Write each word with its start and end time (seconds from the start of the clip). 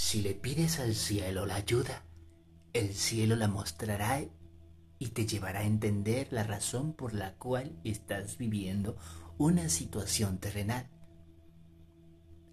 Si 0.00 0.22
le 0.22 0.32
pides 0.32 0.78
al 0.78 0.94
cielo 0.94 1.44
la 1.44 1.56
ayuda, 1.56 2.04
el 2.72 2.94
cielo 2.94 3.34
la 3.34 3.48
mostrará 3.48 4.24
y 4.96 5.08
te 5.08 5.26
llevará 5.26 5.58
a 5.58 5.66
entender 5.66 6.28
la 6.30 6.44
razón 6.44 6.92
por 6.92 7.14
la 7.14 7.34
cual 7.34 7.80
estás 7.82 8.38
viviendo 8.38 8.96
una 9.38 9.68
situación 9.68 10.38
terrenal. 10.38 10.88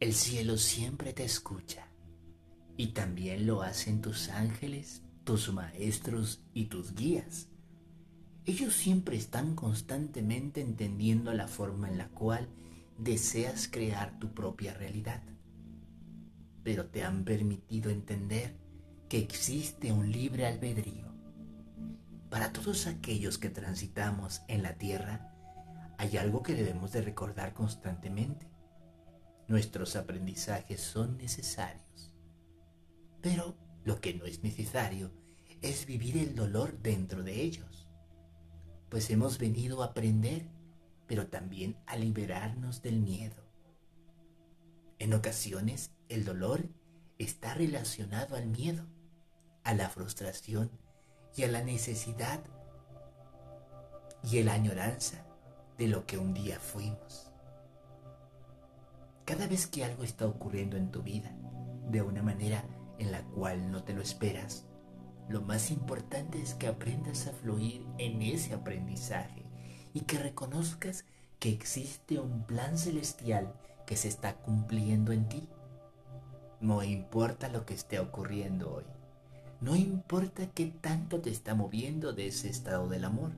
El 0.00 0.14
cielo 0.14 0.58
siempre 0.58 1.12
te 1.12 1.22
escucha 1.22 1.86
y 2.76 2.88
también 2.88 3.46
lo 3.46 3.62
hacen 3.62 4.00
tus 4.00 4.30
ángeles, 4.30 5.04
tus 5.22 5.52
maestros 5.52 6.42
y 6.54 6.64
tus 6.64 6.96
guías. 6.96 7.46
Ellos 8.46 8.74
siempre 8.74 9.16
están 9.16 9.54
constantemente 9.54 10.60
entendiendo 10.60 11.32
la 11.32 11.46
forma 11.46 11.88
en 11.88 11.98
la 11.98 12.08
cual 12.08 12.48
deseas 12.98 13.68
crear 13.68 14.18
tu 14.18 14.34
propia 14.34 14.74
realidad 14.74 15.22
pero 16.62 16.86
te 16.86 17.04
han 17.04 17.24
permitido 17.24 17.90
entender 17.90 18.56
que 19.08 19.18
existe 19.18 19.92
un 19.92 20.10
libre 20.12 20.46
albedrío. 20.46 21.08
Para 22.30 22.52
todos 22.52 22.86
aquellos 22.86 23.38
que 23.38 23.48
transitamos 23.48 24.42
en 24.48 24.62
la 24.62 24.74
tierra, 24.74 25.34
hay 25.96 26.16
algo 26.16 26.42
que 26.42 26.54
debemos 26.54 26.92
de 26.92 27.02
recordar 27.02 27.54
constantemente. 27.54 28.46
Nuestros 29.48 29.96
aprendizajes 29.96 30.80
son 30.80 31.16
necesarios, 31.16 32.14
pero 33.22 33.56
lo 33.84 34.00
que 34.00 34.12
no 34.12 34.26
es 34.26 34.42
necesario 34.42 35.10
es 35.62 35.86
vivir 35.86 36.18
el 36.18 36.34
dolor 36.34 36.78
dentro 36.82 37.22
de 37.22 37.40
ellos, 37.40 37.88
pues 38.90 39.10
hemos 39.10 39.38
venido 39.38 39.82
a 39.82 39.86
aprender, 39.86 40.46
pero 41.06 41.28
también 41.28 41.76
a 41.86 41.96
liberarnos 41.96 42.82
del 42.82 43.00
miedo. 43.00 43.42
En 44.98 45.14
ocasiones 45.14 45.92
el 46.08 46.24
dolor 46.24 46.68
está 47.18 47.54
relacionado 47.54 48.36
al 48.36 48.46
miedo, 48.46 48.84
a 49.64 49.74
la 49.74 49.88
frustración 49.90 50.70
y 51.36 51.42
a 51.42 51.48
la 51.48 51.62
necesidad 51.62 52.40
y 54.22 54.40
a 54.40 54.44
la 54.44 54.54
añoranza 54.54 55.24
de 55.76 55.88
lo 55.88 56.06
que 56.06 56.18
un 56.18 56.32
día 56.32 56.58
fuimos. 56.58 57.30
Cada 59.24 59.46
vez 59.46 59.66
que 59.66 59.84
algo 59.84 60.02
está 60.02 60.26
ocurriendo 60.26 60.76
en 60.76 60.90
tu 60.90 61.02
vida 61.02 61.30
de 61.90 62.00
una 62.02 62.22
manera 62.22 62.64
en 62.98 63.12
la 63.12 63.22
cual 63.22 63.70
no 63.70 63.84
te 63.84 63.92
lo 63.92 64.00
esperas, 64.00 64.64
lo 65.28 65.42
más 65.42 65.70
importante 65.70 66.40
es 66.40 66.54
que 66.54 66.68
aprendas 66.68 67.26
a 67.26 67.32
fluir 67.32 67.86
en 67.98 68.22
ese 68.22 68.54
aprendizaje 68.54 69.44
y 69.92 70.00
que 70.00 70.18
reconozcas 70.18 71.04
que 71.38 71.50
existe 71.50 72.18
un 72.18 72.46
plan 72.46 72.78
celestial 72.78 73.52
que 73.86 73.96
se 73.96 74.08
está 74.08 74.38
cumpliendo 74.38 75.12
en 75.12 75.28
ti 75.28 75.48
no 76.60 76.82
importa 76.82 77.48
lo 77.48 77.64
que 77.64 77.74
esté 77.74 78.00
ocurriendo 78.00 78.74
hoy. 78.74 78.84
No 79.60 79.76
importa 79.76 80.46
qué 80.48 80.66
tanto 80.66 81.20
te 81.20 81.30
está 81.30 81.54
moviendo 81.54 82.12
de 82.12 82.28
ese 82.28 82.48
estado 82.48 82.88
del 82.88 83.04
amor. 83.04 83.32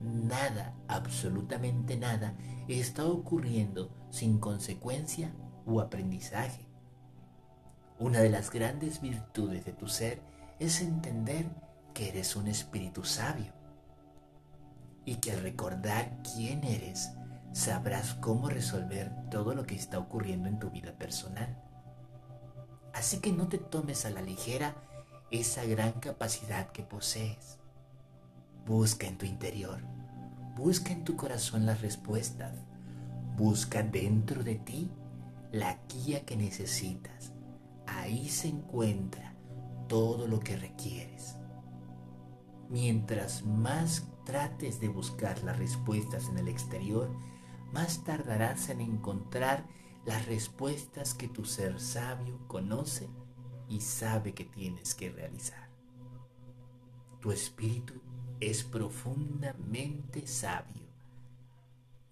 Nada, 0.00 0.74
absolutamente 0.88 1.96
nada, 1.96 2.34
está 2.68 3.06
ocurriendo 3.06 3.90
sin 4.10 4.38
consecuencia 4.38 5.34
o 5.66 5.80
aprendizaje. 5.80 6.66
Una 7.98 8.20
de 8.20 8.30
las 8.30 8.50
grandes 8.50 9.00
virtudes 9.00 9.64
de 9.64 9.72
tu 9.72 9.88
ser 9.88 10.20
es 10.58 10.80
entender 10.80 11.46
que 11.94 12.08
eres 12.08 12.36
un 12.36 12.48
espíritu 12.48 13.04
sabio 13.04 13.52
y 15.04 15.16
que 15.16 15.32
al 15.32 15.42
recordar 15.42 16.18
quién 16.22 16.64
eres, 16.64 17.12
sabrás 17.52 18.14
cómo 18.14 18.48
resolver 18.48 19.12
todo 19.30 19.54
lo 19.54 19.64
que 19.64 19.74
está 19.74 19.98
ocurriendo 19.98 20.48
en 20.48 20.58
tu 20.58 20.70
vida 20.70 20.92
personal. 20.92 21.56
Así 22.94 23.18
que 23.18 23.32
no 23.32 23.48
te 23.48 23.58
tomes 23.58 24.06
a 24.06 24.10
la 24.10 24.22
ligera 24.22 24.76
esa 25.30 25.64
gran 25.64 25.92
capacidad 25.94 26.70
que 26.70 26.84
posees. 26.84 27.58
Busca 28.66 29.06
en 29.06 29.18
tu 29.18 29.26
interior, 29.26 29.80
busca 30.56 30.92
en 30.92 31.04
tu 31.04 31.16
corazón 31.16 31.66
las 31.66 31.82
respuestas, 31.82 32.56
busca 33.36 33.82
dentro 33.82 34.44
de 34.44 34.54
ti 34.54 34.90
la 35.50 35.78
guía 35.88 36.24
que 36.24 36.36
necesitas. 36.36 37.32
Ahí 37.86 38.28
se 38.28 38.48
encuentra 38.48 39.34
todo 39.88 40.26
lo 40.28 40.40
que 40.40 40.56
requieres. 40.56 41.36
Mientras 42.70 43.44
más 43.44 44.04
trates 44.24 44.80
de 44.80 44.88
buscar 44.88 45.42
las 45.42 45.58
respuestas 45.58 46.28
en 46.28 46.38
el 46.38 46.48
exterior, 46.48 47.10
más 47.72 48.04
tardarás 48.04 48.68
en 48.68 48.80
encontrar 48.80 49.66
las 50.06 50.26
respuestas 50.26 51.14
que 51.14 51.28
tu 51.28 51.44
ser 51.44 51.80
sabio 51.80 52.46
conoce 52.46 53.08
y 53.68 53.80
sabe 53.80 54.34
que 54.34 54.44
tienes 54.44 54.94
que 54.94 55.10
realizar. 55.10 55.70
Tu 57.20 57.32
espíritu 57.32 57.94
es 58.38 58.64
profundamente 58.64 60.26
sabio 60.26 60.84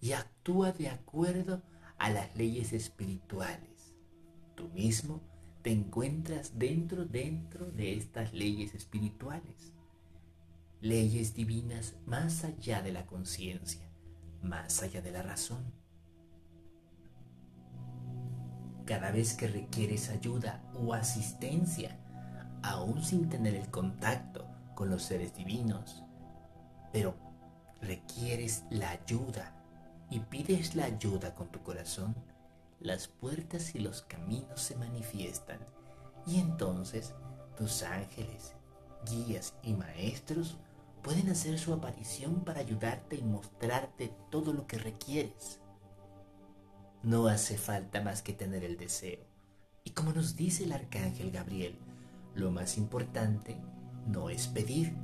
y 0.01 0.13
actúa 0.13 0.71
de 0.71 0.89
acuerdo 0.89 1.61
a 1.99 2.09
las 2.09 2.35
leyes 2.35 2.73
espirituales. 2.73 3.93
Tú 4.55 4.69
mismo 4.69 5.21
te 5.61 5.71
encuentras 5.71 6.57
dentro, 6.57 7.05
dentro 7.05 7.71
de 7.71 7.93
estas 7.93 8.33
leyes 8.33 8.73
espirituales. 8.73 9.73
Leyes 10.81 11.35
divinas 11.35 11.95
más 12.05 12.43
allá 12.43 12.81
de 12.81 12.91
la 12.91 13.05
conciencia, 13.05 13.87
más 14.41 14.81
allá 14.81 15.01
de 15.01 15.11
la 15.11 15.21
razón 15.21 15.82
cada 18.85 19.11
vez 19.11 19.33
que 19.33 19.47
requieres 19.47 20.09
ayuda 20.09 20.61
o 20.73 20.93
asistencia, 20.93 21.97
aún 22.61 23.03
sin 23.03 23.29
tener 23.29 23.55
el 23.55 23.69
contacto 23.69 24.47
con 24.75 24.89
los 24.89 25.03
seres 25.03 25.33
divinos, 25.35 26.03
pero 26.91 27.15
requieres 27.81 28.63
la 28.69 28.91
ayuda 28.91 29.53
y 30.09 30.19
pides 30.19 30.75
la 30.75 30.85
ayuda 30.85 31.33
con 31.35 31.49
tu 31.49 31.61
corazón, 31.61 32.15
las 32.79 33.07
puertas 33.07 33.75
y 33.75 33.79
los 33.79 34.01
caminos 34.01 34.61
se 34.61 34.75
manifiestan 34.75 35.59
y 36.25 36.39
entonces 36.39 37.13
tus 37.57 37.83
ángeles, 37.83 38.53
guías 39.09 39.53
y 39.63 39.73
maestros 39.73 40.57
pueden 41.01 41.29
hacer 41.29 41.59
su 41.59 41.73
aparición 41.73 42.41
para 42.45 42.61
ayudarte 42.61 43.17
y 43.17 43.23
mostrarte 43.23 44.13
todo 44.29 44.53
lo 44.53 44.65
que 44.67 44.77
requieres. 44.77 45.59
No 47.03 47.27
hace 47.27 47.57
falta 47.57 48.01
más 48.01 48.21
que 48.21 48.31
tener 48.31 48.63
el 48.63 48.77
deseo. 48.77 49.19
Y 49.83 49.89
como 49.89 50.13
nos 50.13 50.37
dice 50.37 50.63
el 50.63 50.71
arcángel 50.71 51.31
Gabriel, 51.31 51.77
lo 52.33 52.49
más 52.49 52.77
importante 52.77 53.57
no 54.07 54.29
es 54.29 54.47
pedir, 54.47 54.95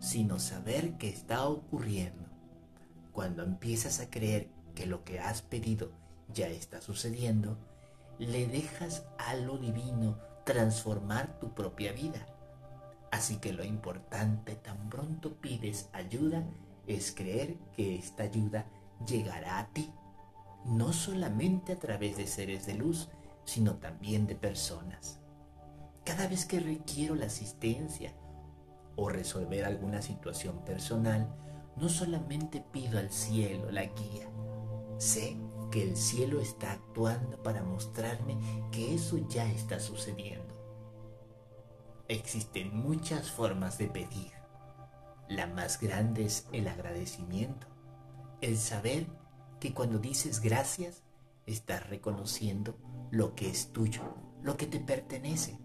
sino 0.00 0.38
saber 0.38 0.96
qué 0.96 1.10
está 1.10 1.46
ocurriendo. 1.46 2.24
Cuando 3.12 3.42
empiezas 3.42 4.00
a 4.00 4.08
creer 4.08 4.48
que 4.74 4.86
lo 4.86 5.04
que 5.04 5.20
has 5.20 5.42
pedido 5.42 5.92
ya 6.32 6.48
está 6.48 6.80
sucediendo, 6.80 7.58
le 8.18 8.46
dejas 8.46 9.04
a 9.18 9.34
lo 9.34 9.58
divino 9.58 10.18
transformar 10.46 11.38
tu 11.38 11.54
propia 11.54 11.92
vida. 11.92 12.26
Así 13.10 13.36
que 13.36 13.52
lo 13.52 13.62
importante 13.62 14.56
tan 14.56 14.88
pronto 14.88 15.34
pides 15.34 15.90
ayuda 15.92 16.46
es 16.86 17.12
creer 17.12 17.58
que 17.76 17.96
esta 17.96 18.22
ayuda 18.22 18.64
llegará 19.06 19.58
a 19.58 19.68
ti 19.68 19.92
no 20.64 20.92
solamente 20.92 21.72
a 21.72 21.78
través 21.78 22.16
de 22.16 22.26
seres 22.26 22.66
de 22.66 22.74
luz, 22.74 23.08
sino 23.44 23.76
también 23.76 24.26
de 24.26 24.34
personas. 24.34 25.20
Cada 26.04 26.26
vez 26.28 26.46
que 26.46 26.60
requiero 26.60 27.14
la 27.14 27.26
asistencia 27.26 28.12
o 28.96 29.08
resolver 29.08 29.64
alguna 29.64 30.02
situación 30.02 30.58
personal, 30.64 31.34
no 31.76 31.88
solamente 31.88 32.64
pido 32.72 32.98
al 32.98 33.10
cielo 33.10 33.70
la 33.70 33.84
guía, 33.84 34.28
sé 34.98 35.36
que 35.70 35.82
el 35.82 35.96
cielo 35.96 36.40
está 36.40 36.72
actuando 36.72 37.42
para 37.42 37.62
mostrarme 37.62 38.36
que 38.70 38.94
eso 38.94 39.18
ya 39.28 39.50
está 39.50 39.80
sucediendo. 39.80 40.54
Existen 42.08 42.76
muchas 42.76 43.30
formas 43.30 43.78
de 43.78 43.86
pedir. 43.86 44.32
La 45.28 45.46
más 45.46 45.80
grande 45.80 46.26
es 46.26 46.46
el 46.52 46.68
agradecimiento, 46.68 47.66
el 48.42 48.58
saber 48.58 49.06
que 49.62 49.72
cuando 49.72 50.00
dices 50.00 50.40
gracias, 50.40 51.04
estás 51.46 51.88
reconociendo 51.88 52.76
lo 53.12 53.36
que 53.36 53.48
es 53.48 53.72
tuyo, 53.72 54.02
lo 54.42 54.56
que 54.56 54.66
te 54.66 54.80
pertenece. 54.80 55.56